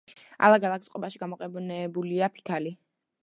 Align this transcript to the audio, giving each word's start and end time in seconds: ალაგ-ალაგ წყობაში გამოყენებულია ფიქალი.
ალაგ-ალაგ 0.45 0.85
წყობაში 0.85 1.19
გამოყენებულია 1.25 2.31
ფიქალი. 2.39 2.77